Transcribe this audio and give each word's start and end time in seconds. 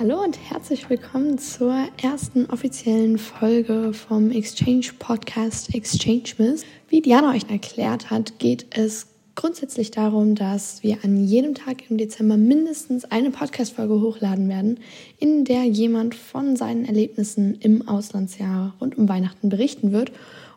Hallo 0.00 0.22
und 0.22 0.38
herzlich 0.48 0.88
willkommen 0.88 1.36
zur 1.36 1.74
ersten 2.02 2.46
offiziellen 2.46 3.18
Folge 3.18 3.92
vom 3.92 4.30
Exchange 4.30 4.86
Podcast 4.98 5.74
Exchange 5.74 6.22
Miss. 6.38 6.64
Wie 6.88 7.02
Diana 7.02 7.34
euch 7.34 7.50
erklärt 7.50 8.08
hat, 8.08 8.38
geht 8.38 8.64
es 8.70 9.08
grundsätzlich 9.34 9.90
darum, 9.90 10.36
dass 10.36 10.82
wir 10.82 11.04
an 11.04 11.22
jedem 11.22 11.54
Tag 11.54 11.90
im 11.90 11.98
Dezember 11.98 12.38
mindestens 12.38 13.04
eine 13.04 13.30
Podcast-Folge 13.30 14.00
hochladen 14.00 14.48
werden, 14.48 14.80
in 15.18 15.44
der 15.44 15.64
jemand 15.64 16.14
von 16.14 16.56
seinen 16.56 16.86
Erlebnissen 16.86 17.58
im 17.60 17.86
Auslandsjahr 17.86 18.74
rund 18.80 18.96
um 18.96 19.06
Weihnachten 19.06 19.50
berichten 19.50 19.92
wird. 19.92 20.12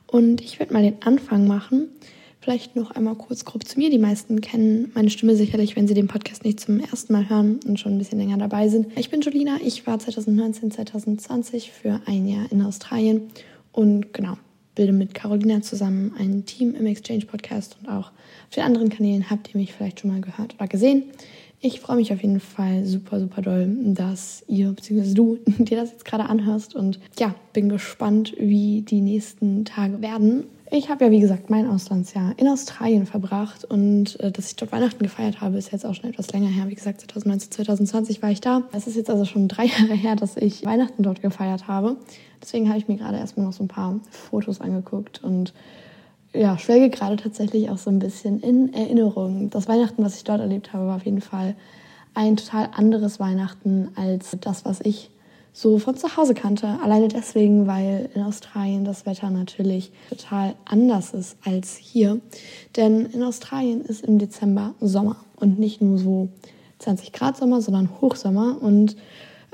Und 0.08 0.40
ich 0.40 0.60
werde 0.60 0.72
mal 0.72 0.84
den 0.84 1.02
Anfang 1.02 1.48
machen. 1.48 1.90
Vielleicht 2.44 2.76
noch 2.76 2.92
einmal 2.92 3.16
kurz 3.16 3.46
grob 3.46 3.66
zu 3.66 3.80
mir. 3.80 3.90
Die 3.90 3.98
meisten 3.98 4.42
kennen 4.42 4.92
meine 4.96 5.10
Stimme 5.10 5.38
sicherlich, 5.38 5.78
wenn 5.78 5.88
sie 5.88 5.94
den 5.94 6.10
Podcast 6.10 6.44
nicht 6.44 6.60
zum 6.60 6.82
ersten 6.82 7.14
Mal 7.14 7.30
hören 7.30 7.62
und 7.66 7.80
schon 7.80 7.94
ein 7.94 7.98
bisschen 7.98 8.20
länger 8.20 8.38
dabei 8.38 8.68
sind. 8.68 8.88
Ich 8.98 9.10
bin 9.10 9.22
Jolina. 9.22 9.60
Ich 9.64 9.88
war 9.88 9.98
2019, 9.98 10.72
2020 10.72 11.72
für 11.72 12.02
ein 12.06 12.28
Jahr 12.28 12.52
in 12.52 12.62
Australien 12.62 13.30
und 13.72 14.12
genau, 14.12 14.34
bilde 14.76 14.92
mit 14.92 15.14
Carolina 15.14 15.62
zusammen 15.62 16.14
ein 16.20 16.46
Team 16.46 16.76
im 16.76 16.86
Exchange 16.86 17.26
Podcast 17.28 17.78
und 17.80 17.88
auch 17.88 18.08
auf 18.08 18.56
den 18.56 18.66
anderen 18.66 18.90
Kanälen 18.90 19.30
habt 19.30 19.54
ihr 19.54 19.58
mich 19.62 19.72
vielleicht 19.72 20.02
schon 20.02 20.12
mal 20.12 20.20
gehört 20.20 20.56
oder 20.56 20.68
gesehen. 20.68 21.04
Ich 21.62 21.80
freue 21.80 21.96
mich 21.96 22.12
auf 22.12 22.22
jeden 22.22 22.42
Fall 22.42 22.86
super, 22.86 23.22
super 23.22 23.42
doll, 23.42 23.74
dass 23.94 24.44
ihr 24.50 24.74
bzw. 24.74 25.14
du 25.14 25.40
dir 25.60 25.78
das 25.78 25.92
jetzt 25.92 26.04
gerade 26.04 26.26
anhörst 26.26 26.76
und 26.76 27.00
ja, 27.18 27.36
bin 27.54 27.70
gespannt, 27.70 28.34
wie 28.38 28.82
die 28.82 29.00
nächsten 29.00 29.64
Tage 29.64 30.02
werden. 30.02 30.44
Ich 30.76 30.90
habe 30.90 31.06
ja, 31.06 31.12
wie 31.12 31.20
gesagt, 31.20 31.52
mein 31.52 31.70
Auslandsjahr 31.70 32.34
in 32.38 32.48
Australien 32.48 33.06
verbracht 33.06 33.64
und 33.64 34.20
äh, 34.20 34.32
dass 34.32 34.48
ich 34.48 34.56
dort 34.56 34.72
Weihnachten 34.72 35.04
gefeiert 35.04 35.40
habe, 35.40 35.56
ist 35.56 35.72
jetzt 35.72 35.86
auch 35.86 35.94
schon 35.94 36.10
etwas 36.10 36.34
länger 36.34 36.48
her. 36.48 36.68
Wie 36.68 36.74
gesagt, 36.74 37.00
2019, 37.02 37.52
2020 37.52 38.24
war 38.24 38.32
ich 38.32 38.42
da. 38.42 38.64
Es 38.72 38.88
ist 38.88 38.96
jetzt 38.96 39.12
also 39.12 39.24
schon 39.24 39.48
drei 39.48 39.66
Jahre 39.80 39.94
her, 39.94 40.16
dass 40.16 40.36
ich 40.36 40.66
Weihnachten 40.66 41.04
dort 41.04 41.22
gefeiert 41.22 41.68
habe. 41.68 41.98
Deswegen 42.42 42.70
habe 42.70 42.80
ich 42.80 42.88
mir 42.88 42.98
gerade 42.98 43.18
erstmal 43.18 43.46
noch 43.46 43.54
so 43.54 43.64
ein 43.64 43.68
paar 43.68 44.00
Fotos 44.10 44.62
angeguckt 44.62 45.24
und 45.24 45.54
ja, 46.34 46.58
schwelge 46.58 46.90
gerade 46.90 47.18
tatsächlich 47.18 47.70
auch 47.70 47.78
so 47.78 47.92
ein 47.92 48.00
bisschen 48.00 48.40
in 48.40 48.74
Erinnerung. 48.74 49.52
Das 49.52 49.68
Weihnachten, 49.68 50.04
was 50.04 50.16
ich 50.16 50.24
dort 50.24 50.42
erlebt 50.42 50.74
habe, 50.74 50.88
war 50.88 50.96
auf 50.96 51.06
jeden 51.06 51.22
Fall 51.22 51.54
ein 52.16 52.36
total 52.36 52.70
anderes 52.74 53.20
Weihnachten 53.20 53.90
als 53.94 54.36
das, 54.42 54.66
was 54.66 54.82
ich 54.82 55.12
so 55.54 55.78
von 55.78 55.96
zu 55.96 56.18
Hause 56.18 56.34
kannte. 56.34 56.80
Alleine 56.82 57.08
deswegen, 57.08 57.68
weil 57.68 58.10
in 58.16 58.24
Australien 58.24 58.84
das 58.84 59.06
Wetter 59.06 59.30
natürlich 59.30 59.92
total 60.10 60.56
anders 60.66 61.14
ist 61.14 61.38
als 61.46 61.78
hier. 61.78 62.20
Denn 62.76 63.06
in 63.06 63.22
Australien 63.24 63.82
ist 63.82 64.04
im 64.04 64.18
Dezember 64.18 64.74
Sommer 64.82 65.18
und 65.36 65.60
nicht 65.60 65.82
nur 65.82 66.00
so 66.00 66.30
20 66.80 67.14
Grad 67.14 67.38
Sommer, 67.38 67.62
sondern 67.62 68.02
Hochsommer. 68.02 68.58
Und 68.60 68.98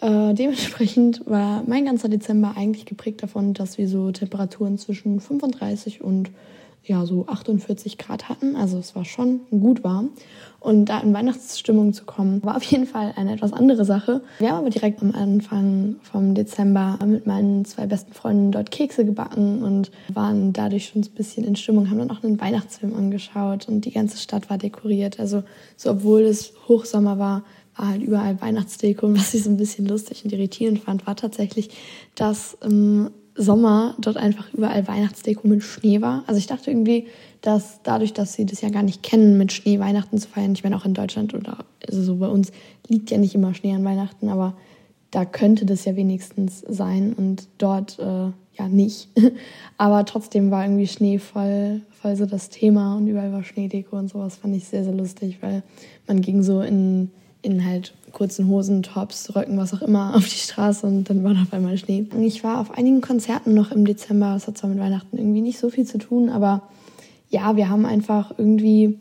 äh, 0.02 0.34
dementsprechend 0.34 1.22
war 1.26 1.64
mein 1.68 1.86
ganzer 1.86 2.08
Dezember 2.08 2.54
eigentlich 2.56 2.86
geprägt 2.86 3.22
davon, 3.22 3.54
dass 3.54 3.78
wir 3.78 3.90
so 3.90 4.12
Temperaturen 4.12 4.78
zwischen 4.78 5.20
35 5.20 6.02
und 6.02 6.32
ja, 6.84 7.06
so 7.06 7.26
48 7.28 7.98
Grad 7.98 8.30
hatten. 8.30 8.56
Also 8.56 8.78
es 8.78 8.96
war 8.96 9.06
schon 9.06 9.42
gut 9.52 9.84
warm. 9.84 10.10
Und 10.60 10.86
da 10.86 11.00
in 11.00 11.14
Weihnachtsstimmung 11.14 11.94
zu 11.94 12.04
kommen, 12.04 12.44
war 12.44 12.58
auf 12.58 12.64
jeden 12.64 12.86
Fall 12.86 13.14
eine 13.16 13.34
etwas 13.34 13.54
andere 13.54 13.86
Sache. 13.86 14.22
Wir 14.40 14.50
haben 14.50 14.60
aber 14.60 14.70
direkt 14.70 15.02
am 15.02 15.14
Anfang 15.14 15.96
vom 16.02 16.36
Dezember 16.36 17.00
mit 17.06 17.26
meinen 17.28 17.64
zwei 17.64 17.86
besten 17.86 18.14
Freunden 18.14 18.52
dort 18.52 18.72
Kekse 18.72 19.06
gebacken 19.06 19.64
und 19.64 19.92
waren 20.14 20.52
dadurch 20.52 20.88
schon 20.88 21.02
ein 21.02 21.12
bisschen 21.12 21.46
in 21.46 21.56
Stimmung, 21.56 21.90
haben 21.90 22.00
dann 22.00 22.12
auch 22.12 22.24
einen 22.24 22.42
Weihnachtsfilm 22.42 22.94
angeschaut 22.96 23.70
und 23.70 23.86
die 23.86 23.92
ganze 23.92 24.18
Stadt 24.18 24.50
war 24.50 24.58
dekoriert. 24.58 25.20
Also 25.20 25.44
so 25.78 25.92
obwohl 25.92 26.22
es 26.22 26.54
Hochsommer 26.68 27.20
war, 27.20 27.44
war 27.78 27.88
halt 27.88 28.02
überall 28.02 28.42
Weihnachtsdeko. 28.42 29.06
Und 29.06 29.18
was 29.18 29.34
ich 29.34 29.44
so 29.44 29.50
ein 29.50 29.58
bisschen 29.58 29.86
lustig 29.86 30.26
und 30.26 30.34
irritierend 30.34 30.80
fand, 30.80 31.08
war 31.08 31.16
tatsächlich, 31.16 31.70
dass 32.16 32.58
im 32.62 33.12
Sommer 33.40 33.96
dort 34.00 34.18
einfach 34.18 34.54
überall 34.54 34.86
Weihnachtsdeko 34.88 35.48
mit 35.48 35.64
Schnee 35.64 36.02
war. 36.02 36.24
Also 36.28 36.38
ich 36.38 36.48
dachte 36.48 36.70
irgendwie, 36.70 37.08
dass 37.42 37.80
dadurch, 37.84 38.12
dass 38.14 38.34
sie 38.34 38.46
das 38.46 38.60
ja 38.60 38.70
gar 38.70 38.84
nicht 38.84 39.02
kennen, 39.02 39.38
mit 39.38 39.54
Schnee 39.54 39.80
Weihnachten 39.80 40.18
zu 40.18 40.28
feiern, 40.28 40.52
ich 40.52 40.64
meine 40.64 40.76
auch 40.76 40.86
in 40.86 40.94
Deutschland 40.94 41.34
oder 41.34 41.60
also 41.88 42.04
so 42.04 42.18
bei 42.18 42.28
uns 42.28 42.52
liegt 42.88 43.12
ja 43.12 43.18
nicht 43.18 43.34
immer 43.34 43.54
Schnee 43.54 43.74
an 43.74 43.86
Weihnachten, 43.86 44.28
aber 44.28 44.56
da 45.12 45.24
könnte 45.24 45.66
das 45.66 45.86
ja 45.86 45.96
wenigstens 45.96 46.64
sein 46.68 47.14
und 47.14 47.48
dort 47.58 47.98
äh, 48.00 48.04
ja 48.04 48.68
nicht. 48.70 49.08
aber 49.78 50.06
trotzdem 50.06 50.52
war 50.52 50.66
irgendwie 50.66 50.88
Schnee 50.88 51.18
voll, 51.18 51.82
voll 52.02 52.18
so 52.18 52.26
das 52.26 52.50
Thema 52.50 52.98
und 52.98 53.08
überall 53.08 53.32
war 53.32 53.44
Schneedeko 53.44 53.98
und 53.98 54.10
sowas 54.10 54.36
fand 54.36 54.56
ich 54.56 54.66
sehr, 54.66 54.84
sehr 54.84 54.94
lustig, 54.94 55.38
weil 55.42 55.64
man 56.08 56.22
ging 56.22 56.44
so 56.44 56.62
in, 56.62 57.10
in 57.42 57.66
halt 57.66 57.94
kurzen 58.12 58.48
Hosen, 58.48 58.84
Tops, 58.84 59.36
Röcken, 59.36 59.58
was 59.58 59.74
auch 59.74 59.82
immer 59.82 60.16
auf 60.16 60.28
die 60.28 60.36
Straße 60.36 60.86
und 60.86 61.10
dann 61.10 61.24
war 61.24 61.32
auf 61.32 61.54
einmal 61.54 61.78
Schnee. 61.78 62.06
Ich 62.20 62.44
war 62.44 62.60
auf 62.60 62.72
einigen 62.72 63.02
Konzerten 63.02 63.54
noch 63.54 63.72
im 63.72 63.86
Dezember. 63.86 64.34
Das 64.34 64.48
hat 64.48 64.58
zwar 64.58 64.70
mit 64.70 64.80
Weihnachten 64.80 65.18
irgendwie 65.18 65.42
nicht 65.42 65.60
so 65.60 65.70
viel 65.70 65.86
zu 65.86 65.98
tun, 65.98 66.30
aber 66.30 66.64
ja, 67.30 67.56
wir 67.56 67.70
haben 67.70 67.86
einfach 67.86 68.34
irgendwie 68.38 69.00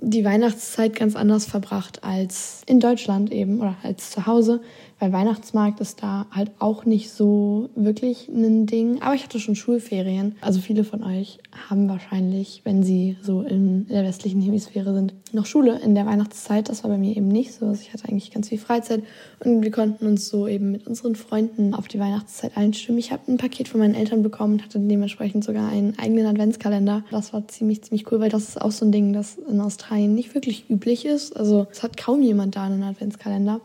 die 0.00 0.24
Weihnachtszeit 0.24 0.96
ganz 0.96 1.16
anders 1.16 1.46
verbracht 1.46 2.04
als 2.04 2.62
in 2.66 2.80
Deutschland 2.80 3.32
eben 3.32 3.60
oder 3.60 3.76
als 3.82 4.10
zu 4.10 4.26
Hause 4.26 4.62
weil 5.00 5.12
Weihnachtsmarkt 5.12 5.80
ist 5.80 6.02
da 6.02 6.26
halt 6.30 6.52
auch 6.58 6.84
nicht 6.84 7.10
so 7.10 7.70
wirklich 7.74 8.28
ein 8.28 8.66
Ding. 8.66 9.00
Aber 9.02 9.14
ich 9.14 9.24
hatte 9.24 9.40
schon 9.40 9.56
Schulferien. 9.56 10.36
Also 10.42 10.60
viele 10.60 10.84
von 10.84 11.02
euch 11.02 11.38
haben 11.68 11.88
wahrscheinlich, 11.88 12.60
wenn 12.64 12.82
sie 12.82 13.16
so 13.22 13.40
in 13.40 13.88
der 13.88 14.04
westlichen 14.04 14.42
Hemisphäre 14.42 14.94
sind, 14.94 15.14
noch 15.32 15.46
Schule 15.46 15.80
in 15.80 15.94
der 15.94 16.06
Weihnachtszeit. 16.06 16.68
Das 16.68 16.84
war 16.84 16.90
bei 16.90 16.98
mir 16.98 17.16
eben 17.16 17.28
nicht 17.28 17.52
so. 17.52 17.66
Also 17.66 17.80
ich 17.80 17.92
hatte 17.92 18.08
eigentlich 18.08 18.30
ganz 18.30 18.50
viel 18.50 18.58
Freizeit 18.58 19.02
und 19.42 19.62
wir 19.62 19.70
konnten 19.70 20.06
uns 20.06 20.28
so 20.28 20.46
eben 20.46 20.70
mit 20.70 20.86
unseren 20.86 21.16
Freunden 21.16 21.72
auf 21.72 21.88
die 21.88 21.98
Weihnachtszeit 21.98 22.56
einstimmen. 22.56 22.98
Ich 22.98 23.10
habe 23.10 23.22
ein 23.32 23.38
Paket 23.38 23.68
von 23.68 23.80
meinen 23.80 23.94
Eltern 23.94 24.22
bekommen 24.22 24.54
und 24.54 24.64
hatte 24.64 24.78
dementsprechend 24.78 25.44
sogar 25.44 25.70
einen 25.70 25.98
eigenen 25.98 26.26
Adventskalender. 26.26 27.04
Das 27.10 27.32
war 27.32 27.48
ziemlich, 27.48 27.82
ziemlich 27.82 28.10
cool, 28.12 28.20
weil 28.20 28.28
das 28.28 28.50
ist 28.50 28.60
auch 28.60 28.70
so 28.70 28.84
ein 28.84 28.92
Ding, 28.92 29.14
das 29.14 29.38
in 29.38 29.60
Australien 29.60 30.14
nicht 30.14 30.34
wirklich 30.34 30.68
üblich 30.68 31.06
ist. 31.06 31.34
Also 31.36 31.66
es 31.70 31.82
hat 31.82 31.96
kaum 31.96 32.20
jemand 32.20 32.56
da 32.56 32.64
einen 32.64 32.82
Adventskalender. 32.82 33.62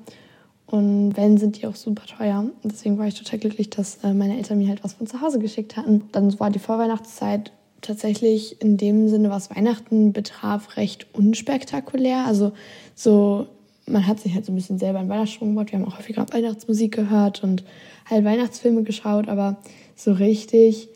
Und 0.68 1.16
wenn, 1.16 1.38
sind 1.38 1.62
die 1.62 1.68
auch 1.68 1.76
super 1.76 2.06
teuer. 2.06 2.46
Deswegen 2.64 2.98
war 2.98 3.08
ich 3.08 3.16
total 3.16 3.40
glücklich, 3.40 3.70
dass 3.70 4.04
äh, 4.04 4.14
meine 4.14 4.38
Eltern 4.38 4.58
mir 4.58 4.70
halt 4.70 4.84
was 4.84 4.94
von 4.94 5.06
zu 5.08 5.22
Hause 5.22 5.40
geschickt 5.40 5.78
hatten. 5.78 6.04
Dann 6.12 6.38
war 6.40 6.50
die 6.50 6.60
Vorweihnachtszeit 6.60 7.52
tatsächlich 7.82 8.62
in 8.62 8.78
dem 8.78 9.08
Sinne, 9.08 9.30
was 9.30 9.56
Weihnachten 9.56 10.12
betraf, 10.12 10.78
recht 10.78 11.06
unspektakulär. 11.14 12.26
Also 12.26 12.54
so, 12.96 13.48
man 13.86 14.08
hat 14.08 14.20
sich 14.20 14.34
halt 14.34 14.46
so 14.46 14.52
ein 14.52 14.56
bisschen 14.56 14.80
selber 14.80 15.00
in 15.00 15.10
Weihnachtsstimmung 15.10 15.54
gebaut. 15.54 15.72
Wir 15.72 15.80
haben 15.80 15.88
auch 15.88 16.00
häufiger 16.00 16.26
Weihnachtsmusik 16.32 16.94
gehört 16.94 17.44
und 17.44 17.64
halt 18.10 18.26
Weihnachtsfilme 18.26 18.84
geschaut, 18.84 19.28
aber 19.28 19.58
so 19.96 20.14
richtig 20.14 20.90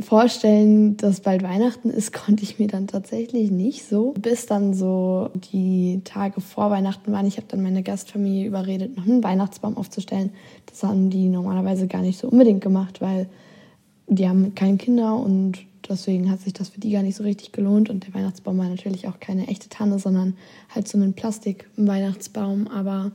vorstellen, 0.00 0.96
dass 0.96 1.20
bald 1.20 1.42
Weihnachten 1.42 1.90
ist, 1.90 2.12
konnte 2.26 2.42
ich 2.42 2.58
mir 2.58 2.68
dann 2.68 2.86
tatsächlich 2.86 3.50
nicht 3.50 3.88
so. 3.88 4.12
Bis 4.12 4.46
dann 4.46 4.74
so 4.74 5.30
die 5.52 6.00
Tage 6.04 6.40
vor 6.40 6.70
Weihnachten 6.70 7.12
waren. 7.12 7.26
Ich 7.26 7.36
habe 7.36 7.46
dann 7.48 7.62
meine 7.62 7.82
Gastfamilie 7.82 8.46
überredet, 8.46 8.96
noch 8.96 9.06
einen 9.06 9.24
Weihnachtsbaum 9.24 9.76
aufzustellen. 9.76 10.30
Das 10.66 10.82
haben 10.82 11.10
die 11.10 11.28
normalerweise 11.28 11.86
gar 11.86 12.02
nicht 12.02 12.18
so 12.18 12.28
unbedingt 12.28 12.60
gemacht, 12.60 13.00
weil 13.00 13.28
die 14.08 14.28
haben 14.28 14.54
keine 14.54 14.76
Kinder 14.76 15.16
und 15.16 15.58
deswegen 15.88 16.30
hat 16.30 16.40
sich 16.40 16.52
das 16.52 16.68
für 16.68 16.80
die 16.80 16.90
gar 16.90 17.02
nicht 17.02 17.16
so 17.16 17.24
richtig 17.24 17.52
gelohnt. 17.52 17.90
Und 17.90 18.06
der 18.06 18.14
Weihnachtsbaum 18.14 18.58
war 18.58 18.68
natürlich 18.68 19.08
auch 19.08 19.20
keine 19.20 19.48
echte 19.48 19.68
Tanne, 19.68 19.98
sondern 19.98 20.36
halt 20.74 20.88
so 20.88 20.98
ein 20.98 21.14
Plastik-Weihnachtsbaum. 21.14 22.68
Aber 22.68 23.12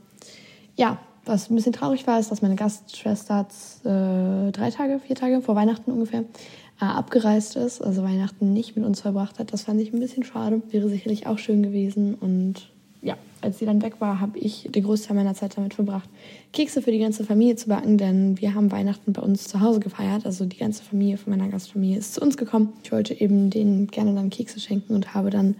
ja, 0.76 0.98
was 1.24 1.50
ein 1.50 1.54
bisschen 1.54 1.72
traurig 1.72 2.06
war, 2.06 2.18
ist, 2.18 2.30
dass 2.30 2.42
meine 2.42 2.56
Gastschwester 2.56 3.46
äh, 3.84 4.50
drei 4.50 4.70
Tage, 4.70 5.00
vier 5.00 5.16
Tage 5.16 5.40
vor 5.40 5.54
Weihnachten 5.54 5.92
ungefähr 5.92 6.20
äh, 6.20 6.24
abgereist 6.90 7.56
ist, 7.56 7.80
also 7.80 8.02
Weihnachten 8.02 8.52
nicht 8.52 8.76
mit 8.76 8.84
uns 8.84 9.00
verbracht 9.00 9.38
hat. 9.38 9.52
Das 9.52 9.62
fand 9.62 9.80
ich 9.80 9.92
ein 9.92 10.00
bisschen 10.00 10.24
schade. 10.24 10.62
Wäre 10.70 10.88
sicherlich 10.88 11.26
auch 11.26 11.38
schön 11.38 11.62
gewesen. 11.62 12.14
Und 12.14 12.70
ja, 13.02 13.16
als 13.40 13.58
sie 13.58 13.66
dann 13.66 13.82
weg 13.82 14.00
war, 14.00 14.20
habe 14.20 14.38
ich 14.38 14.68
den 14.70 14.84
Großteil 14.84 15.16
meiner 15.16 15.34
Zeit 15.34 15.56
damit 15.56 15.74
verbracht, 15.74 16.08
Kekse 16.52 16.82
für 16.82 16.92
die 16.92 16.98
ganze 16.98 17.24
Familie 17.24 17.56
zu 17.56 17.68
backen, 17.68 17.98
denn 17.98 18.40
wir 18.40 18.54
haben 18.54 18.70
Weihnachten 18.70 19.12
bei 19.12 19.22
uns 19.22 19.48
zu 19.48 19.60
Hause 19.60 19.80
gefeiert. 19.80 20.26
Also 20.26 20.44
die 20.44 20.58
ganze 20.58 20.82
Familie 20.82 21.16
von 21.16 21.36
meiner 21.36 21.48
Gastfamilie 21.48 21.98
ist 21.98 22.14
zu 22.14 22.20
uns 22.20 22.36
gekommen. 22.36 22.72
Ich 22.84 22.92
wollte 22.92 23.18
eben 23.18 23.50
denen 23.50 23.88
gerne 23.88 24.14
dann 24.14 24.30
Kekse 24.30 24.60
schenken 24.60 24.94
und 24.94 25.14
habe 25.14 25.30
dann 25.30 25.56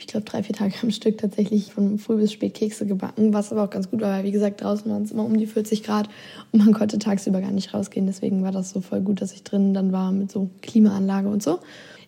ich 0.00 0.06
glaube, 0.06 0.24
drei, 0.24 0.42
vier 0.42 0.54
Tage 0.54 0.74
am 0.82 0.90
Stück 0.90 1.18
tatsächlich 1.18 1.72
von 1.72 1.98
früh 1.98 2.16
bis 2.16 2.32
spät 2.32 2.54
Kekse 2.54 2.86
gebacken, 2.86 3.32
was 3.32 3.52
aber 3.52 3.64
auch 3.64 3.70
ganz 3.70 3.90
gut 3.90 4.00
war, 4.00 4.10
weil 4.10 4.24
wie 4.24 4.32
gesagt, 4.32 4.62
draußen 4.62 4.90
waren 4.90 5.02
es 5.02 5.12
immer 5.12 5.24
um 5.24 5.36
die 5.36 5.46
40 5.46 5.82
Grad 5.82 6.08
und 6.52 6.64
man 6.64 6.72
konnte 6.72 6.98
tagsüber 6.98 7.40
gar 7.40 7.52
nicht 7.52 7.74
rausgehen. 7.74 8.06
Deswegen 8.06 8.42
war 8.42 8.52
das 8.52 8.70
so 8.70 8.80
voll 8.80 9.00
gut, 9.00 9.20
dass 9.20 9.32
ich 9.32 9.44
drinnen 9.44 9.74
dann 9.74 9.92
war 9.92 10.12
mit 10.12 10.30
so 10.32 10.50
Klimaanlage 10.62 11.28
und 11.28 11.42
so. 11.42 11.60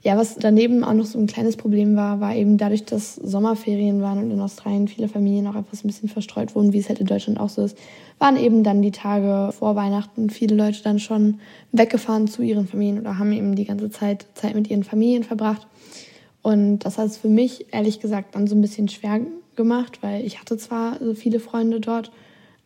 Ja, 0.05 0.17
was 0.17 0.35
daneben 0.35 0.83
auch 0.83 0.95
noch 0.95 1.07
so 1.07 1.17
ein 1.17 1.29
kleines 1.29 1.57
Problem 1.57 1.95
war, 1.95 2.19
war 2.19 2.35
eben 2.35 2.59
dadurch, 2.59 2.85
dass 2.85 3.15
Sommerferien 3.15 4.03
waren 4.03 4.19
und 4.19 4.33
in 4.33 4.41
Australien 4.41 4.89
viele 4.89 5.07
Familien 5.07 5.47
auch 5.47 5.55
etwas 5.55 5.85
ein 5.85 5.87
bisschen 5.87 6.09
verstreut 6.09 6.57
wurden, 6.57 6.73
wie 6.73 6.79
es 6.79 6.89
halt 6.89 6.99
in 6.99 7.07
Deutschland 7.07 7.39
auch 7.39 7.49
so 7.49 7.63
ist, 7.63 7.79
waren 8.19 8.37
eben 8.37 8.65
dann 8.65 8.83
die 8.83 8.91
Tage 8.91 9.53
vor 9.53 9.77
Weihnachten 9.77 10.29
viele 10.29 10.57
Leute 10.57 10.83
dann 10.83 10.99
schon 10.99 11.39
weggefahren 11.71 12.27
zu 12.27 12.43
ihren 12.43 12.67
Familien 12.67 12.99
oder 12.99 13.19
haben 13.19 13.31
eben 13.33 13.55
die 13.55 13.65
ganze 13.65 13.91
Zeit 13.91 14.27
Zeit 14.35 14.57
mit 14.57 14.69
ihren 14.69 14.83
Familien 14.83 15.23
verbracht. 15.23 15.69
Und 16.43 16.81
das 16.81 16.99
hat 16.99 17.07
es 17.07 17.17
für 17.17 17.29
mich 17.29 17.73
ehrlich 17.73 18.01
gesagt 18.01 18.35
dann 18.35 18.47
so 18.47 18.55
ein 18.55 18.61
bisschen 18.61 18.89
schwer 18.89 19.21
gemacht, 19.57 19.99
weil 20.03 20.25
ich 20.25 20.41
hatte 20.41 20.57
zwar 20.57 20.99
so 21.01 21.15
viele 21.15 21.41
Freunde 21.41 21.81
dort, 21.81 22.11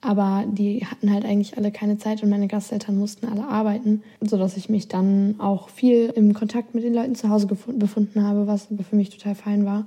aber 0.00 0.44
die 0.46 0.87
hatten 0.87 1.12
halt 1.12 1.25
eigentlich 1.25 1.56
alle 1.56 1.73
keine 1.73 1.99
Zeit 1.99 2.23
und 2.23 2.31
meine 2.31 2.49
Gasteltern 2.49 2.96
mussten 2.96 3.26
alle 3.26 3.46
arbeiten, 3.46 4.02
sodass 4.20 4.56
ich 4.56 4.69
mich 4.69 4.88
dann 4.88 5.37
auch 5.38 5.69
viel 5.69 6.12
im 6.14 6.32
Kontakt 6.32 6.75
mit 6.75 6.84
den 6.84 6.94
Leuten 6.94 7.14
zu 7.14 7.28
Hause 7.28 7.46
befunden 7.46 8.23
habe, 8.23 8.46
was 8.46 8.69
aber 8.70 8.84
für 8.84 8.96
mich 8.96 9.11
total 9.11 9.34
fein 9.34 9.64
war. 9.67 9.87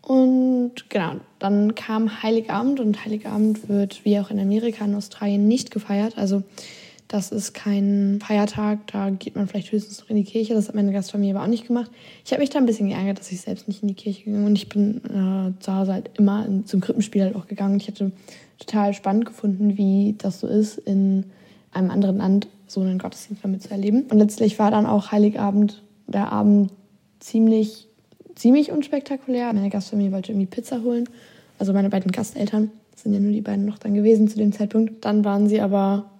Und 0.00 0.88
genau, 0.88 1.16
dann 1.38 1.76
kam 1.76 2.22
Heiligabend 2.22 2.80
und 2.80 3.04
Heiligabend 3.04 3.68
wird 3.68 4.04
wie 4.04 4.18
auch 4.18 4.30
in 4.30 4.40
Amerika 4.40 4.84
und 4.84 4.96
Australien 4.96 5.46
nicht 5.46 5.70
gefeiert. 5.70 6.18
Also 6.18 6.42
das 7.08 7.30
ist 7.30 7.52
kein 7.52 8.20
Feiertag, 8.26 8.86
da 8.86 9.10
geht 9.10 9.36
man 9.36 9.46
vielleicht 9.46 9.70
höchstens 9.70 10.00
noch 10.00 10.08
in 10.08 10.16
die 10.16 10.24
Kirche. 10.24 10.54
Das 10.54 10.68
hat 10.68 10.74
meine 10.74 10.92
Gastfamilie 10.92 11.34
aber 11.34 11.44
auch 11.44 11.48
nicht 11.48 11.66
gemacht. 11.66 11.90
Ich 12.24 12.32
habe 12.32 12.40
mich 12.40 12.50
da 12.50 12.58
ein 12.58 12.66
bisschen 12.66 12.88
geärgert, 12.88 13.18
dass 13.18 13.30
ich 13.30 13.40
selbst 13.42 13.68
nicht 13.68 13.82
in 13.82 13.88
die 13.88 13.94
Kirche 13.94 14.24
bin. 14.24 14.44
Und 14.44 14.56
ich 14.56 14.68
bin 14.68 14.98
äh, 15.04 15.60
zu 15.60 15.74
Hause 15.74 15.92
halt 15.92 16.10
immer 16.16 16.46
in, 16.46 16.64
zum 16.64 16.80
Krippenspiel 16.80 17.22
halt 17.22 17.36
auch 17.36 17.46
gegangen. 17.46 17.76
Ich 17.76 17.88
hatte 17.88 18.12
total 18.58 18.94
spannend 18.94 19.26
gefunden, 19.26 19.76
wie 19.76 20.14
das 20.16 20.40
so 20.40 20.46
ist, 20.46 20.78
in 20.78 21.26
einem 21.72 21.90
anderen 21.90 22.18
Land 22.18 22.48
so 22.66 22.80
einen 22.80 22.98
Gottesdienst 22.98 23.44
damit 23.44 23.62
zu 23.62 23.70
erleben. 23.70 24.04
Und 24.10 24.18
letztlich 24.18 24.58
war 24.58 24.70
dann 24.70 24.86
auch 24.86 25.12
Heiligabend 25.12 25.82
der 26.06 26.32
Abend 26.32 26.72
ziemlich, 27.20 27.88
ziemlich 28.34 28.72
unspektakulär. 28.72 29.52
Meine 29.52 29.70
Gastfamilie 29.70 30.12
wollte 30.12 30.32
irgendwie 30.32 30.46
Pizza 30.46 30.82
holen. 30.82 31.08
Also 31.58 31.72
meine 31.72 31.90
beiden 31.90 32.10
Gasteltern 32.10 32.70
sind 32.96 33.12
ja 33.12 33.20
nur 33.20 33.32
die 33.32 33.40
beiden 33.40 33.66
noch 33.66 33.78
dann 33.78 33.94
gewesen 33.94 34.28
zu 34.28 34.38
dem 34.38 34.52
Zeitpunkt. 34.52 35.04
Dann 35.04 35.24
waren 35.24 35.48
sie 35.48 35.60
aber 35.60 36.10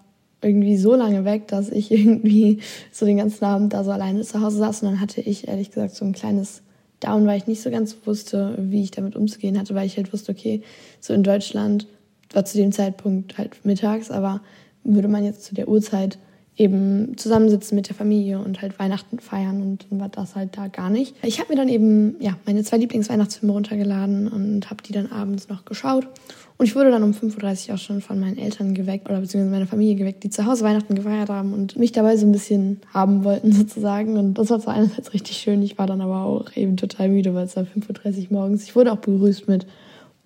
irgendwie 0.43 0.77
so 0.77 0.95
lange 0.95 1.25
weg, 1.25 1.49
dass 1.49 1.71
ich 1.71 1.91
irgendwie 1.93 2.59
so 2.91 3.07
den 3.07 3.17
ganzen 3.17 3.45
Abend 3.45 3.73
da 3.73 3.85
so 3.85 3.91
alleine 3.91 4.23
zu 4.23 4.41
Hause 4.41 4.59
saß. 4.59 4.83
Und 4.83 4.91
dann 4.91 5.01
hatte 5.01 5.21
ich 5.21 5.49
ehrlich 5.49 5.71
gesagt 5.71 5.95
so 5.95 6.05
ein 6.05 6.13
kleines 6.13 6.63
Down, 7.01 7.27
weil 7.27 7.39
ich 7.39 7.47
nicht 7.47 7.63
so 7.63 7.71
ganz 7.71 7.97
wusste, 8.05 8.55
wie 8.59 8.83
ich 8.83 8.91
damit 8.91 9.17
umzugehen 9.17 9.59
hatte, 9.59 9.75
weil 9.75 9.87
ich 9.87 9.97
halt 9.97 10.13
wusste, 10.13 10.33
okay, 10.33 10.63
so 11.01 11.15
in 11.15 11.23
Deutschland 11.23 11.87
war 12.33 12.45
zu 12.45 12.59
dem 12.59 12.73
Zeitpunkt 12.73 13.39
halt 13.39 13.65
mittags, 13.65 14.11
aber 14.11 14.41
würde 14.85 15.09
man 15.09 15.25
jetzt 15.25 15.45
zu 15.45 15.55
der 15.55 15.69
Uhrzeit 15.69 16.19
eben 16.57 17.17
zusammensitzen 17.17 17.75
mit 17.75 17.89
der 17.89 17.97
Familie 17.97 18.39
und 18.39 18.61
halt 18.61 18.79
Weihnachten 18.79 19.19
feiern 19.19 19.63
und 19.63 19.87
dann 19.91 20.01
war 20.01 20.11
das 20.11 20.37
halt 20.37 20.57
da 20.57 20.69
gar 20.69 20.91
nicht. 20.91 21.15
Ich 21.23 21.41
habe 21.41 21.51
mir 21.51 21.57
dann 21.57 21.69
eben 21.69 22.17
ja 22.21 22.37
meine 22.47 22.63
zwei 22.63 22.77
Lieblingsweihnachtsfilme 22.77 23.53
runtergeladen 23.53 24.29
und 24.29 24.71
habe 24.71 24.83
die 24.83 24.93
dann 24.93 25.11
abends 25.11 25.49
noch 25.49 25.65
geschaut 25.65 26.07
und 26.63 26.69
ich 26.69 26.77
wurde 26.77 26.93
dann 26.93 27.03
um 27.03 27.11
5.30 27.11 27.71
Uhr 27.71 27.75
auch 27.75 27.79
schon 27.79 28.01
von 28.01 28.21
meinen 28.21 28.39
Eltern 28.39 28.73
geweckt 28.73 29.11
oder 29.11 29.19
beziehungsweise 29.19 29.51
meiner 29.51 29.67
Familie 29.67 29.97
geweckt, 29.97 30.23
die 30.23 30.31
zu 30.31 30.47
Hause 30.47 30.63
Weihnachten 30.63 30.95
gefeiert 30.95 31.29
haben 31.29 31.53
und 31.55 31.77
mich 31.77 31.91
dabei 31.91 32.17
so 32.17 32.25
ein 32.25 32.31
bisschen 32.31 32.81
haben 32.95 33.25
wollten 33.25 33.51
sozusagen 33.53 34.17
und 34.17 34.35
das 34.35 34.49
war 34.49 34.61
zwar 34.61 34.75
einerseits 34.75 35.13
richtig 35.13 35.39
schön, 35.39 35.61
ich 35.65 35.77
war 35.77 35.89
dann 35.89 36.01
aber 36.01 36.23
auch 36.25 36.55
eben 36.55 36.77
total 36.77 37.09
müde, 37.09 37.35
weil 37.35 37.47
es 37.47 37.57
war 37.57 37.65
5.30 37.65 38.31
Uhr 38.31 38.39
morgens. 38.39 38.63
Ich 38.63 38.77
wurde 38.77 38.93
auch 38.93 38.99
begrüßt 38.99 39.49
mit 39.49 39.67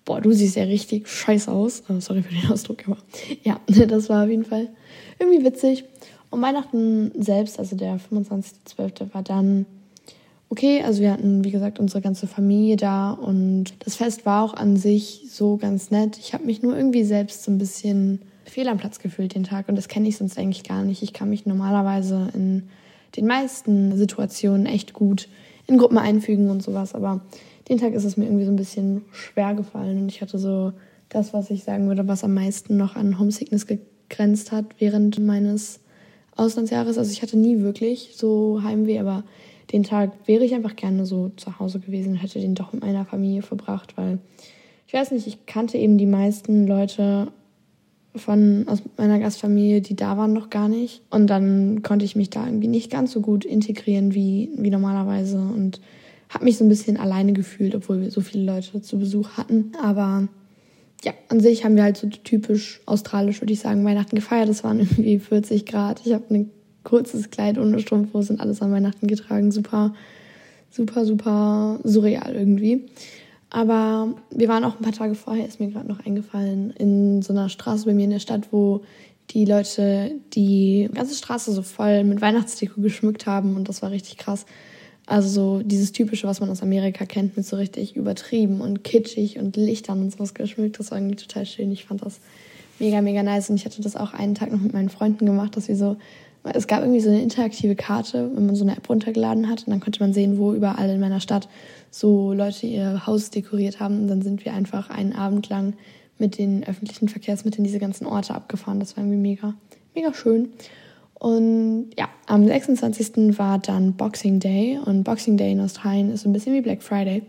boah, 0.05 0.21
du 0.21 0.31
siehst 0.31 0.55
ja 0.55 0.65
richtig 0.65 1.07
scheiße 1.07 1.51
aus. 1.51 1.81
Oh, 1.89 1.99
sorry 1.99 2.21
für 2.21 2.35
den 2.35 2.51
Ausdruck, 2.51 2.87
aber 2.87 2.97
ja, 3.43 3.59
das 3.87 4.07
war 4.07 4.25
auf 4.25 4.29
jeden 4.29 4.45
Fall 4.45 4.69
irgendwie 5.17 5.43
witzig. 5.43 5.85
Und 6.29 6.43
Weihnachten 6.43 7.13
selbst, 7.19 7.57
also 7.57 7.75
der 7.75 7.99
25.12. 7.99 9.11
war 9.11 9.23
dann 9.23 9.65
okay. 10.49 10.81
Also 10.83 11.01
wir 11.01 11.11
hatten, 11.11 11.43
wie 11.43 11.51
gesagt, 11.51 11.79
unsere 11.79 12.01
ganze 12.01 12.27
Familie 12.27 12.75
da 12.75 13.11
und 13.11 13.73
das 13.79 13.95
Fest 13.95 14.25
war 14.25 14.43
auch 14.43 14.53
an 14.53 14.77
sich 14.77 15.27
so 15.29 15.57
ganz 15.57 15.91
nett. 15.91 16.17
Ich 16.17 16.33
habe 16.33 16.45
mich 16.45 16.61
nur 16.61 16.75
irgendwie 16.75 17.03
selbst 17.03 17.43
so 17.43 17.51
ein 17.51 17.57
bisschen 17.57 18.21
fehl 18.45 18.67
am 18.67 18.77
Platz 18.77 18.99
gefühlt 18.99 19.35
den 19.35 19.43
Tag 19.43 19.69
und 19.69 19.75
das 19.75 19.87
kenne 19.87 20.07
ich 20.07 20.17
sonst 20.17 20.37
eigentlich 20.37 20.63
gar 20.63 20.83
nicht. 20.83 21.03
Ich 21.03 21.13
kann 21.13 21.29
mich 21.29 21.45
normalerweise 21.45 22.29
in 22.33 22.63
den 23.15 23.25
meisten 23.25 23.95
Situationen 23.97 24.65
echt 24.65 24.93
gut 24.93 25.27
in 25.67 25.77
Gruppen 25.77 25.97
einfügen 25.97 26.49
und 26.49 26.63
sowas, 26.63 26.95
aber 26.95 27.21
den 27.67 27.77
Tag 27.77 27.93
ist 27.93 28.05
es 28.05 28.15
mir 28.15 28.25
irgendwie 28.25 28.45
so 28.45 28.51
ein 28.51 28.57
bisschen 28.57 29.03
schwer 29.11 29.53
gefallen 29.53 30.01
und 30.01 30.09
ich 30.09 30.21
hatte 30.21 30.39
so 30.39 30.71
das, 31.09 31.33
was 31.33 31.49
ich 31.49 31.63
sagen 31.63 31.87
würde, 31.87 32.07
was 32.07 32.23
am 32.23 32.33
meisten 32.33 32.77
noch 32.77 32.95
an 32.95 33.19
Homesickness 33.19 33.67
gegrenzt 33.67 34.51
hat 34.51 34.65
während 34.79 35.19
meines 35.19 35.79
Auslandsjahres. 36.35 36.97
Also 36.97 37.11
ich 37.11 37.21
hatte 37.21 37.37
nie 37.37 37.61
wirklich 37.61 38.11
so 38.15 38.61
Heimweh, 38.63 38.99
aber 38.99 39.23
den 39.71 39.83
Tag 39.83 40.11
wäre 40.25 40.45
ich 40.45 40.53
einfach 40.53 40.75
gerne 40.75 41.05
so 41.05 41.31
zu 41.35 41.59
Hause 41.59 41.79
gewesen 41.79 42.13
und 42.13 42.17
hätte 42.17 42.39
den 42.39 42.55
doch 42.55 42.73
mit 42.73 42.83
meiner 42.83 43.05
Familie 43.05 43.41
verbracht, 43.41 43.97
weil 43.97 44.19
ich 44.87 44.93
weiß 44.93 45.11
nicht, 45.11 45.27
ich 45.27 45.45
kannte 45.45 45.77
eben 45.77 45.97
die 45.97 46.05
meisten 46.05 46.65
Leute 46.65 47.27
von 48.15 48.65
aus 48.67 48.81
meiner 48.97 49.19
Gastfamilie, 49.19 49.81
die 49.81 49.95
da 49.95 50.17
waren, 50.17 50.33
noch 50.33 50.49
gar 50.49 50.69
nicht. 50.69 51.01
Und 51.09 51.27
dann 51.27 51.81
konnte 51.81 52.05
ich 52.05 52.15
mich 52.15 52.29
da 52.29 52.45
irgendwie 52.45 52.67
nicht 52.67 52.89
ganz 52.89 53.11
so 53.11 53.21
gut 53.21 53.45
integrieren 53.45 54.13
wie, 54.13 54.49
wie 54.57 54.69
normalerweise 54.69 55.37
und 55.37 55.81
habe 56.29 56.45
mich 56.45 56.57
so 56.57 56.65
ein 56.65 56.69
bisschen 56.69 56.97
alleine 56.97 57.33
gefühlt, 57.33 57.75
obwohl 57.75 58.01
wir 58.01 58.11
so 58.11 58.21
viele 58.21 58.45
Leute 58.45 58.81
zu 58.81 58.97
Besuch 58.97 59.31
hatten. 59.37 59.71
Aber 59.81 60.27
ja, 61.03 61.13
an 61.29 61.39
sich 61.39 61.63
haben 61.63 61.75
wir 61.75 61.83
halt 61.83 61.97
so 61.97 62.07
typisch 62.07 62.81
australisch, 62.85 63.41
würde 63.41 63.53
ich 63.53 63.59
sagen, 63.59 63.85
Weihnachten 63.85 64.15
gefeiert. 64.15 64.49
Es 64.49 64.63
waren 64.63 64.79
irgendwie 64.81 65.19
40 65.19 65.65
Grad. 65.65 66.01
Ich 66.05 66.13
habe 66.13 66.33
ein 66.33 66.51
kurzes 66.87 67.29
Kleid 67.29 67.57
ohne 67.57 67.79
Strumpfhose 67.79 68.33
und 68.33 68.39
alles 68.39 68.61
an 68.61 68.71
Weihnachten 68.71 69.07
getragen. 69.07 69.51
Super, 69.51 69.93
super, 70.71 71.05
super 71.05 71.79
surreal 71.83 72.33
irgendwie. 72.33 72.85
Aber 73.49 74.15
wir 74.31 74.47
waren 74.47 74.63
auch 74.63 74.77
ein 74.77 74.83
paar 74.83 74.93
Tage 74.93 75.15
vorher, 75.15 75.45
ist 75.45 75.59
mir 75.59 75.69
gerade 75.69 75.87
noch 75.87 76.05
eingefallen, 76.05 76.71
in 76.71 77.21
so 77.21 77.33
einer 77.33 77.49
Straße 77.49 77.85
bei 77.85 77.93
mir 77.93 78.05
in 78.05 78.11
der 78.11 78.19
Stadt, 78.19 78.47
wo 78.51 78.83
die 79.31 79.43
Leute 79.43 80.11
die 80.33 80.89
ganze 80.93 81.15
Straße 81.15 81.51
so 81.51 81.61
voll 81.61 82.05
mit 82.05 82.21
Weihnachtsdeko 82.21 82.79
geschmückt 82.79 83.25
haben 83.25 83.57
und 83.57 83.67
das 83.67 83.81
war 83.81 83.91
richtig 83.91 84.17
krass. 84.17 84.45
Also 85.05 85.29
so 85.29 85.63
dieses 85.63 85.91
typische, 85.91 86.27
was 86.27 86.39
man 86.39 86.49
aus 86.49 86.61
Amerika 86.61 87.05
kennt, 87.05 87.35
mit 87.35 87.45
so 87.45 87.57
richtig 87.57 87.95
übertrieben 87.95 88.61
und 88.61 88.83
kitschig 88.83 89.39
und 89.39 89.57
Lichtern 89.57 90.01
und 90.01 90.11
sowas 90.11 90.33
geschmückt. 90.33 90.79
Das 90.79 90.91
war 90.91 90.97
irgendwie 90.97 91.15
total 91.15 91.45
schön. 91.45 91.71
Ich 91.71 91.85
fand 91.85 92.05
das 92.05 92.19
mega, 92.79 93.01
mega 93.01 93.23
nice. 93.23 93.49
Und 93.49 93.55
ich 93.55 93.65
hatte 93.65 93.81
das 93.81 93.95
auch 93.95 94.13
einen 94.13 94.35
Tag 94.35 94.51
noch 94.51 94.59
mit 94.59 94.73
meinen 94.73 94.89
Freunden 94.89 95.25
gemacht, 95.25 95.55
dass 95.55 95.69
wir 95.69 95.77
so, 95.77 95.95
es 96.53 96.67
gab 96.67 96.81
irgendwie 96.81 96.99
so 96.99 97.09
eine 97.09 97.21
interaktive 97.21 97.75
Karte, 97.75 98.31
wenn 98.33 98.45
man 98.45 98.55
so 98.55 98.63
eine 98.63 98.75
App 98.75 98.89
runtergeladen 98.89 99.49
hat. 99.49 99.65
Und 99.65 99.71
dann 99.71 99.79
konnte 99.79 100.01
man 100.01 100.13
sehen, 100.13 100.37
wo 100.37 100.53
überall 100.53 100.89
in 100.89 100.99
meiner 100.99 101.19
Stadt 101.19 101.47
so 101.91 102.33
Leute 102.33 102.67
ihr 102.67 103.05
Haus 103.07 103.29
dekoriert 103.29 103.79
haben. 103.79 104.01
Und 104.01 104.07
dann 104.07 104.21
sind 104.21 104.45
wir 104.45 104.53
einfach 104.53 104.89
einen 104.89 105.13
Abend 105.13 105.49
lang 105.49 105.73
mit 106.17 106.37
den 106.37 106.63
öffentlichen 106.63 107.09
Verkehrsmitteln 107.09 107.63
diese 107.63 107.79
ganzen 107.79 108.05
Orte 108.05 108.33
abgefahren. 108.33 108.79
Das 108.79 108.97
war 108.97 109.03
irgendwie 109.03 109.21
mega, 109.21 109.53
mega 109.95 110.13
schön. 110.13 110.49
Und 111.19 111.89
ja, 111.97 112.09
am 112.27 112.45
26. 112.45 113.37
war 113.39 113.57
dann 113.57 113.93
Boxing 113.93 114.39
Day 114.39 114.79
und 114.83 115.03
Boxing 115.03 115.37
Day 115.37 115.51
in 115.51 115.61
Australien 115.61 116.11
ist 116.11 116.21
so 116.21 116.29
ein 116.29 116.33
bisschen 116.33 116.53
wie 116.53 116.61
Black 116.61 116.83
Friday. 116.83 117.23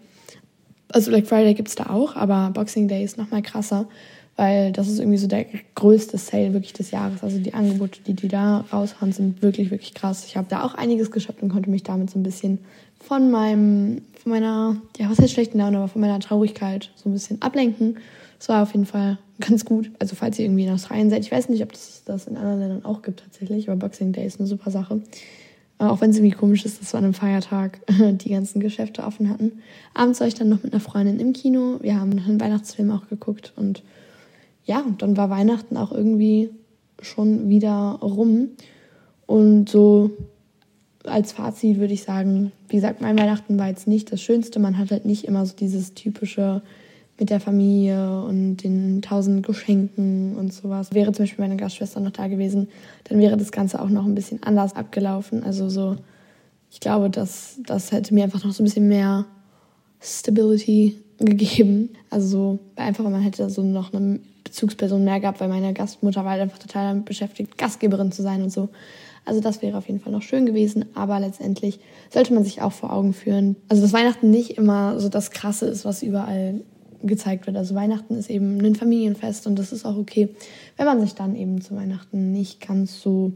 Also 0.92 1.10
Black 1.10 1.26
Friday 1.26 1.54
gibt 1.54 1.68
es 1.68 1.74
da 1.74 1.86
auch, 1.90 2.16
aber 2.16 2.50
Boxing 2.52 2.88
Day 2.88 3.04
ist 3.04 3.18
nochmal 3.18 3.42
krasser, 3.42 3.86
weil 4.38 4.70
das 4.70 4.86
ist 4.86 5.00
irgendwie 5.00 5.18
so 5.18 5.26
der 5.26 5.46
größte 5.74 6.16
Sale 6.16 6.52
wirklich 6.52 6.72
des 6.72 6.92
Jahres. 6.92 7.24
Also 7.24 7.40
die 7.40 7.54
Angebote, 7.54 7.98
die 8.06 8.14
die 8.14 8.28
da 8.28 8.64
raushauen, 8.72 9.10
sind 9.10 9.42
wirklich, 9.42 9.72
wirklich 9.72 9.94
krass. 9.94 10.24
Ich 10.26 10.36
habe 10.36 10.46
da 10.48 10.64
auch 10.64 10.76
einiges 10.76 11.10
geshoppt 11.10 11.42
und 11.42 11.48
konnte 11.48 11.68
mich 11.68 11.82
damit 11.82 12.08
so 12.08 12.20
ein 12.20 12.22
bisschen 12.22 12.60
von 13.00 13.32
meinem, 13.32 14.02
von 14.22 14.30
meiner, 14.30 14.76
ja, 14.96 15.10
was 15.10 15.18
heißt 15.18 15.32
schlechten 15.32 15.58
Laune, 15.58 15.78
aber 15.78 15.88
von 15.88 16.00
meiner 16.00 16.20
Traurigkeit 16.20 16.92
so 16.94 17.08
ein 17.08 17.14
bisschen 17.14 17.42
ablenken. 17.42 17.98
Es 18.38 18.48
war 18.48 18.62
auf 18.62 18.72
jeden 18.74 18.86
Fall 18.86 19.18
ganz 19.40 19.64
gut. 19.64 19.90
Also 19.98 20.14
falls 20.14 20.38
ihr 20.38 20.44
irgendwie 20.44 20.66
in 20.66 20.72
Australien 20.72 21.10
seid, 21.10 21.22
ich 21.22 21.32
weiß 21.32 21.48
nicht, 21.48 21.64
ob 21.64 21.72
das 21.72 22.04
das 22.04 22.28
in 22.28 22.36
anderen 22.36 22.60
Ländern 22.60 22.84
auch 22.84 23.02
gibt 23.02 23.24
tatsächlich, 23.24 23.68
aber 23.68 23.76
Boxing 23.76 24.12
Day 24.12 24.24
ist 24.24 24.38
eine 24.38 24.46
super 24.46 24.70
Sache. 24.70 25.02
Äh, 25.80 25.84
auch 25.84 26.00
wenn 26.00 26.10
es 26.10 26.16
irgendwie 26.16 26.36
komisch 26.36 26.64
ist, 26.64 26.80
dass 26.80 26.92
wir 26.92 26.98
an 26.98 27.04
einem 27.06 27.14
Feiertag 27.14 27.80
die 27.88 28.30
ganzen 28.30 28.60
Geschäfte 28.60 29.02
offen 29.02 29.30
hatten. 29.30 29.62
Abends 29.94 30.20
war 30.20 30.28
ich 30.28 30.34
dann 30.34 30.48
noch 30.48 30.62
mit 30.62 30.72
einer 30.72 30.80
Freundin 30.80 31.18
im 31.18 31.32
Kino. 31.32 31.78
Wir 31.80 31.98
haben 31.98 32.12
einen 32.12 32.40
Weihnachtsfilm 32.40 32.92
auch 32.92 33.08
geguckt 33.08 33.52
und 33.56 33.82
ja, 34.68 34.84
dann 34.98 35.16
war 35.16 35.30
Weihnachten 35.30 35.76
auch 35.78 35.92
irgendwie 35.92 36.50
schon 37.00 37.48
wieder 37.48 37.98
rum. 38.02 38.50
Und 39.26 39.68
so 39.70 40.10
als 41.04 41.32
Fazit 41.32 41.78
würde 41.78 41.94
ich 41.94 42.02
sagen, 42.02 42.52
wie 42.68 42.76
gesagt, 42.76 43.00
mein 43.00 43.18
Weihnachten 43.18 43.58
war 43.58 43.68
jetzt 43.68 43.88
nicht 43.88 44.12
das 44.12 44.20
Schönste. 44.20 44.60
Man 44.60 44.76
hat 44.76 44.90
halt 44.90 45.06
nicht 45.06 45.24
immer 45.24 45.46
so 45.46 45.56
dieses 45.56 45.94
typische 45.94 46.60
mit 47.18 47.30
der 47.30 47.40
Familie 47.40 48.22
und 48.22 48.58
den 48.58 49.00
tausend 49.00 49.44
Geschenken 49.44 50.36
und 50.36 50.52
sowas. 50.52 50.92
Wäre 50.92 51.12
zum 51.12 51.24
Beispiel 51.24 51.42
meine 51.44 51.56
Gastschwester 51.56 52.00
noch 52.00 52.12
da 52.12 52.28
gewesen, 52.28 52.68
dann 53.04 53.18
wäre 53.18 53.38
das 53.38 53.50
Ganze 53.50 53.80
auch 53.80 53.88
noch 53.88 54.04
ein 54.04 54.14
bisschen 54.14 54.42
anders 54.42 54.76
abgelaufen. 54.76 55.42
Also 55.44 55.70
so, 55.70 55.96
ich 56.70 56.78
glaube, 56.78 57.08
dass 57.08 57.58
das 57.64 57.90
hätte 57.90 58.12
mir 58.12 58.24
einfach 58.24 58.44
noch 58.44 58.52
so 58.52 58.62
ein 58.62 58.66
bisschen 58.66 58.86
mehr 58.86 59.24
Stability 60.00 60.98
gegeben. 61.18 61.90
Also 62.10 62.28
so, 62.28 62.58
einfach, 62.76 63.04
man 63.04 63.20
hätte 63.20 63.50
so 63.50 63.62
noch 63.62 63.92
eine 63.92 64.20
Bezugsperson 64.44 65.04
mehr 65.04 65.20
gehabt, 65.20 65.40
weil 65.40 65.48
meine 65.48 65.72
Gastmutter 65.74 66.24
war 66.24 66.32
halt 66.32 66.42
einfach 66.42 66.58
total 66.58 66.88
damit 66.88 67.04
beschäftigt, 67.04 67.58
Gastgeberin 67.58 68.12
zu 68.12 68.22
sein 68.22 68.42
und 68.42 68.50
so. 68.50 68.68
Also 69.24 69.40
das 69.40 69.60
wäre 69.60 69.76
auf 69.76 69.86
jeden 69.88 70.00
Fall 70.00 70.12
noch 70.12 70.22
schön 70.22 70.46
gewesen, 70.46 70.86
aber 70.94 71.20
letztendlich 71.20 71.80
sollte 72.10 72.32
man 72.32 72.44
sich 72.44 72.62
auch 72.62 72.72
vor 72.72 72.92
Augen 72.92 73.12
führen, 73.12 73.56
also 73.68 73.82
dass 73.82 73.92
Weihnachten 73.92 74.30
nicht 74.30 74.56
immer 74.56 74.98
so 74.98 75.10
das 75.10 75.30
Krasse 75.30 75.66
ist, 75.66 75.84
was 75.84 76.02
überall 76.02 76.62
gezeigt 77.02 77.46
wird. 77.46 77.56
Also 77.56 77.74
Weihnachten 77.74 78.14
ist 78.14 78.30
eben 78.30 78.58
ein 78.58 78.74
Familienfest 78.74 79.46
und 79.46 79.58
das 79.58 79.72
ist 79.72 79.84
auch 79.84 79.96
okay, 79.96 80.30
wenn 80.78 80.86
man 80.86 81.00
sich 81.00 81.14
dann 81.14 81.36
eben 81.36 81.60
zu 81.60 81.76
Weihnachten 81.76 82.32
nicht 82.32 82.66
ganz 82.66 83.00
so 83.02 83.32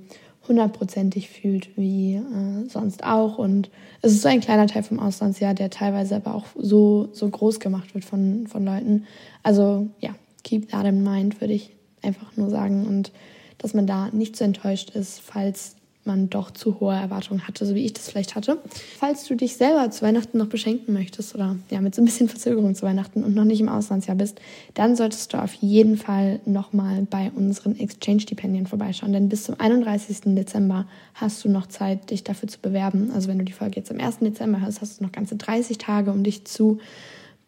hundertprozentig 0.48 1.28
fühlt 1.28 1.76
wie 1.76 2.16
äh, 2.16 2.68
sonst 2.68 3.04
auch. 3.04 3.38
Und 3.38 3.70
es 4.00 4.12
ist 4.12 4.22
so 4.22 4.28
ein 4.28 4.40
kleiner 4.40 4.66
Teil 4.66 4.82
vom 4.82 4.98
Auslandsjahr, 4.98 5.54
der 5.54 5.70
teilweise 5.70 6.16
aber 6.16 6.34
auch 6.34 6.46
so, 6.56 7.08
so 7.12 7.28
groß 7.28 7.60
gemacht 7.60 7.94
wird 7.94 8.04
von, 8.04 8.46
von 8.46 8.64
Leuten. 8.64 9.06
Also 9.42 9.88
ja, 10.00 10.14
keep 10.44 10.68
that 10.70 10.86
in 10.86 11.02
mind, 11.02 11.40
würde 11.40 11.54
ich 11.54 11.74
einfach 12.02 12.36
nur 12.36 12.50
sagen. 12.50 12.86
Und 12.86 13.12
dass 13.58 13.74
man 13.74 13.86
da 13.86 14.08
nicht 14.10 14.36
so 14.36 14.44
enttäuscht 14.44 14.90
ist, 14.90 15.20
falls 15.20 15.76
man 16.04 16.30
doch 16.30 16.50
zu 16.50 16.80
hohe 16.80 16.94
Erwartungen 16.94 17.46
hatte, 17.46 17.64
so 17.64 17.74
wie 17.74 17.84
ich 17.84 17.92
das 17.92 18.08
vielleicht 18.08 18.34
hatte. 18.34 18.58
Falls 18.98 19.24
du 19.26 19.36
dich 19.36 19.56
selber 19.56 19.90
zu 19.90 20.02
Weihnachten 20.02 20.38
noch 20.38 20.46
beschenken 20.46 20.92
möchtest 20.92 21.34
oder 21.34 21.56
ja 21.70 21.80
mit 21.80 21.94
so 21.94 22.02
ein 22.02 22.04
bisschen 22.04 22.28
Verzögerung 22.28 22.74
zu 22.74 22.84
Weihnachten 22.84 23.22
und 23.22 23.34
noch 23.34 23.44
nicht 23.44 23.60
im 23.60 23.68
Auslandsjahr 23.68 24.16
bist, 24.16 24.40
dann 24.74 24.96
solltest 24.96 25.32
du 25.32 25.38
auf 25.38 25.54
jeden 25.54 25.96
Fall 25.96 26.40
nochmal 26.44 27.06
bei 27.08 27.30
unseren 27.34 27.78
Exchange-Stipendien 27.78 28.66
vorbeischauen, 28.66 29.12
denn 29.12 29.28
bis 29.28 29.44
zum 29.44 29.58
31. 29.58 30.34
Dezember 30.34 30.86
hast 31.14 31.44
du 31.44 31.48
noch 31.48 31.66
Zeit, 31.66 32.10
dich 32.10 32.24
dafür 32.24 32.48
zu 32.48 32.60
bewerben. 32.60 33.10
Also 33.14 33.28
wenn 33.28 33.38
du 33.38 33.44
die 33.44 33.52
Folge 33.52 33.76
jetzt 33.76 33.90
am 33.90 34.00
1. 34.00 34.18
Dezember 34.18 34.60
hörst, 34.60 34.80
hast 34.80 35.00
du 35.00 35.04
noch 35.04 35.12
ganze 35.12 35.36
30 35.36 35.78
Tage, 35.78 36.10
um 36.10 36.24
dich 36.24 36.44
zu 36.44 36.78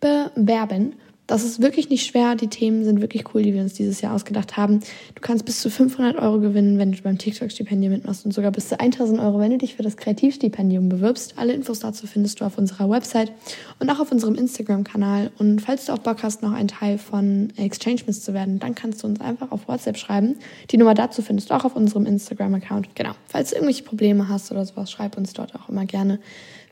bewerben. 0.01 0.95
Das 1.26 1.43
ist 1.43 1.62
wirklich 1.62 1.88
nicht 1.88 2.07
schwer. 2.07 2.35
Die 2.35 2.49
Themen 2.49 2.85
sind 2.85 3.00
wirklich 3.00 3.35
cool, 3.35 3.43
die 3.43 3.54
wir 3.54 3.62
uns 3.62 3.73
dieses 3.73 4.02
Jahr 4.02 4.14
ausgedacht 4.14 4.59
haben. 4.59 4.81
Du 5.14 5.23
kannst 5.23 5.47
bis 5.47 5.61
zu 5.61 5.71
500 5.71 6.16
Euro 6.16 6.38
gewinnen, 6.38 6.78
wenn 6.78 6.93
du 6.93 7.00
beim 7.00 7.16
TikTok-Stipendium 7.16 7.93
mitmachst 7.95 8.26
und 8.26 8.33
sogar 8.33 8.50
bis 8.50 8.69
zu 8.69 8.78
1000 8.78 9.21
Euro, 9.21 9.38
wenn 9.38 9.50
du 9.50 9.59
dich 9.59 9.75
für 9.75 9.83
das 9.83 9.97
Kreativstipendium 9.97 10.90
bewirbst. 10.90 11.35
Alle 11.37 11.54
Infos 11.54 11.78
dazu 11.78 12.07
findest 12.07 12.40
du 12.40 12.45
auf 12.45 12.59
unserer 12.59 12.90
Website 12.90 13.33
und 13.78 13.88
auch 13.88 14.00
auf 14.00 14.12
unserem 14.12 14.35
Instagram-Kanal. 14.35 15.31
Und 15.38 15.61
falls 15.61 15.87
du 15.87 15.93
auch 15.93 15.99
Bock 15.99 16.23
hast, 16.23 16.43
noch 16.43 16.52
ein 16.52 16.69
Teil 16.69 16.99
von 16.99 17.50
Exchange 17.57 18.02
Miss 18.07 18.23
zu 18.23 18.35
werden, 18.35 18.59
dann 18.59 18.75
kannst 18.75 19.02
du 19.02 19.07
uns 19.07 19.21
einfach 19.21 19.50
auf 19.50 19.66
WhatsApp 19.66 19.97
schreiben. 19.97 20.37
Die 20.71 20.76
Nummer 20.76 20.93
dazu 20.93 21.23
findest 21.23 21.49
du 21.49 21.54
auch 21.54 21.64
auf 21.64 21.75
unserem 21.75 22.04
Instagram-Account. 22.04 22.95
Genau. 22.95 23.12
Falls 23.26 23.50
du 23.50 23.57
irgendwelche 23.57 23.85
Probleme 23.85 24.28
hast 24.28 24.52
oder 24.52 24.64
sowas, 24.66 24.90
schreib 24.90 25.16
uns 25.16 25.33
dort 25.33 25.54
auch 25.54 25.71
immer 25.71 25.87
gerne. 25.87 26.19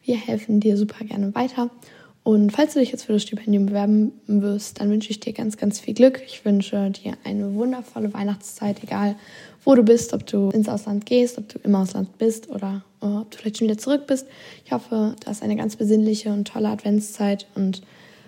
Wir 0.04 0.16
helfen 0.16 0.60
dir 0.60 0.76
super 0.76 1.04
gerne 1.04 1.34
weiter. 1.34 1.70
Und 2.24 2.52
falls 2.52 2.74
du 2.74 2.80
dich 2.80 2.92
jetzt 2.92 3.04
für 3.04 3.12
das 3.12 3.22
Stipendium 3.22 3.66
bewerben 3.66 4.12
wirst, 4.28 4.80
dann 4.80 4.90
wünsche 4.90 5.10
ich 5.10 5.18
dir 5.18 5.32
ganz, 5.32 5.56
ganz 5.56 5.80
viel 5.80 5.94
Glück. 5.94 6.22
Ich 6.24 6.44
wünsche 6.44 6.90
dir 6.90 7.14
eine 7.24 7.54
wundervolle 7.54 8.14
Weihnachtszeit, 8.14 8.82
egal 8.84 9.16
wo 9.64 9.74
du 9.74 9.82
bist, 9.82 10.12
ob 10.12 10.26
du 10.26 10.50
ins 10.50 10.68
Ausland 10.68 11.04
gehst, 11.04 11.38
ob 11.38 11.48
du 11.48 11.58
im 11.64 11.74
Ausland 11.74 12.18
bist 12.18 12.48
oder 12.48 12.84
ob 13.00 13.30
du 13.30 13.38
vielleicht 13.38 13.58
schon 13.58 13.66
wieder 13.66 13.78
zurück 13.78 14.06
bist. 14.06 14.26
Ich 14.64 14.70
hoffe, 14.70 15.16
du 15.18 15.26
hast 15.26 15.42
eine 15.42 15.56
ganz 15.56 15.74
besinnliche 15.74 16.32
und 16.32 16.46
tolle 16.46 16.68
Adventszeit 16.68 17.46
und 17.56 17.82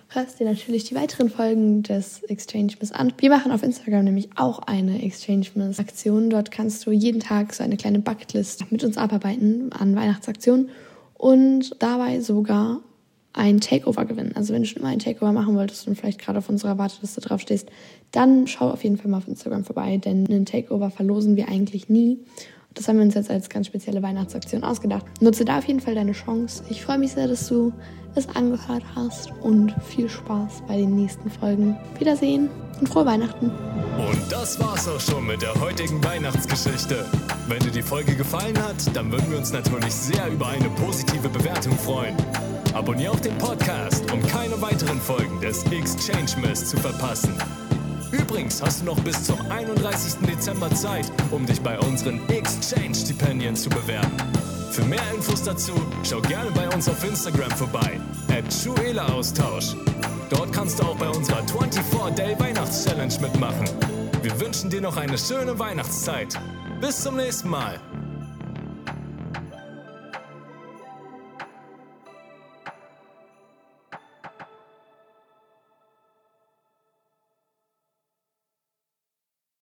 hörst 0.08 0.40
dir 0.40 0.46
natürlich 0.46 0.84
die 0.84 0.96
weiteren 0.96 1.30
Folgen 1.30 1.84
des 1.84 2.24
Exchange 2.24 2.72
Miss 2.80 2.90
an. 2.90 3.12
Wir 3.18 3.30
machen 3.30 3.52
auf 3.52 3.62
Instagram 3.62 4.04
nämlich 4.04 4.30
auch 4.36 4.58
eine 4.60 5.02
Exchange 5.04 5.46
Miss 5.54 5.78
Aktion. 5.78 6.30
Dort 6.30 6.50
kannst 6.50 6.84
du 6.86 6.90
jeden 6.90 7.20
Tag 7.20 7.54
so 7.54 7.62
eine 7.62 7.76
kleine 7.76 8.00
Bucketlist 8.00 8.70
mit 8.72 8.82
uns 8.82 8.96
abarbeiten 8.96 9.72
an 9.72 9.94
Weihnachtsaktionen 9.94 10.70
und 11.14 11.80
dabei 11.80 12.20
sogar 12.20 12.80
ein 13.34 13.60
Takeover 13.60 14.04
gewinnen. 14.04 14.32
Also 14.34 14.54
wenn 14.54 14.62
du 14.62 14.68
schon 14.68 14.80
immer 14.80 14.90
ein 14.90 15.00
Takeover 15.00 15.32
machen 15.32 15.56
wolltest 15.56 15.86
und 15.86 15.96
vielleicht 15.96 16.20
gerade 16.20 16.38
auf 16.38 16.48
unserer 16.48 16.78
Warteliste 16.78 17.20
drauf 17.20 17.40
stehst, 17.40 17.68
dann 18.12 18.46
schau 18.46 18.70
auf 18.70 18.82
jeden 18.84 18.96
Fall 18.96 19.10
mal 19.10 19.18
auf 19.18 19.28
Instagram 19.28 19.64
vorbei, 19.64 19.98
denn 19.98 20.26
einen 20.26 20.46
Takeover 20.46 20.90
verlosen 20.90 21.36
wir 21.36 21.48
eigentlich 21.48 21.88
nie. 21.88 22.18
Das 22.74 22.88
haben 22.88 22.96
wir 22.96 23.04
uns 23.04 23.14
jetzt 23.14 23.30
als 23.30 23.48
ganz 23.48 23.66
spezielle 23.68 24.02
Weihnachtsaktion 24.02 24.64
ausgedacht. 24.64 25.04
Nutze 25.20 25.44
da 25.44 25.58
auf 25.58 25.64
jeden 25.66 25.80
Fall 25.80 25.94
deine 25.94 26.12
Chance. 26.12 26.64
Ich 26.68 26.82
freue 26.82 26.98
mich 26.98 27.12
sehr, 27.12 27.28
dass 27.28 27.48
du 27.48 27.72
es 28.16 28.28
angehört 28.28 28.84
hast 28.94 29.32
und 29.42 29.74
viel 29.82 30.08
Spaß 30.08 30.62
bei 30.66 30.78
den 30.78 30.94
nächsten 30.94 31.30
Folgen. 31.30 31.76
Wiedersehen 31.98 32.50
und 32.80 32.88
frohe 32.88 33.06
Weihnachten. 33.06 33.46
Und 33.46 34.20
das 34.30 34.58
war's 34.60 34.88
auch 34.88 35.00
schon 35.00 35.26
mit 35.26 35.42
der 35.42 35.54
heutigen 35.60 36.02
Weihnachtsgeschichte. 36.04 37.04
Wenn 37.48 37.60
dir 37.60 37.70
die 37.70 37.82
Folge 37.82 38.14
gefallen 38.14 38.58
hat, 38.58 38.76
dann 38.94 39.10
würden 39.10 39.30
wir 39.30 39.38
uns 39.38 39.52
natürlich 39.52 39.92
sehr 39.92 40.28
über 40.32 40.48
eine 40.48 40.68
positive 40.70 41.28
Bewertung 41.28 41.72
freuen. 41.78 42.16
Abonnier 42.74 43.12
auch 43.12 43.20
den 43.20 43.38
Podcast, 43.38 44.10
um 44.12 44.20
keine 44.26 44.60
weiteren 44.60 45.00
Folgen 45.00 45.40
des 45.40 45.62
Exchange 45.70 46.40
Mess 46.42 46.70
zu 46.70 46.76
verpassen. 46.76 47.32
Übrigens 48.10 48.60
hast 48.60 48.80
du 48.80 48.86
noch 48.86 48.98
bis 49.00 49.22
zum 49.22 49.38
31. 49.48 50.26
Dezember 50.26 50.68
Zeit, 50.74 51.10
um 51.30 51.46
dich 51.46 51.60
bei 51.60 51.78
unseren 51.78 52.20
Exchange-Stipendien 52.28 53.54
zu 53.54 53.70
bewerben. 53.70 54.10
Für 54.72 54.82
mehr 54.84 55.02
Infos 55.14 55.44
dazu 55.44 55.72
schau 56.02 56.20
gerne 56.20 56.50
bei 56.50 56.68
uns 56.68 56.88
auf 56.88 57.02
Instagram 57.04 57.52
vorbei, 57.52 58.00
at 58.28 58.44
Austausch. 59.10 59.76
Dort 60.28 60.52
kannst 60.52 60.80
du 60.80 60.82
auch 60.82 60.96
bei 60.96 61.08
unserer 61.08 61.42
24-Day-Weihnachts-Challenge 61.42 63.14
mitmachen. 63.20 63.68
Wir 64.22 64.40
wünschen 64.40 64.68
dir 64.68 64.80
noch 64.80 64.96
eine 64.96 65.16
schöne 65.16 65.56
Weihnachtszeit. 65.58 66.40
Bis 66.80 67.02
zum 67.02 67.16
nächsten 67.16 67.50
Mal. 67.50 67.78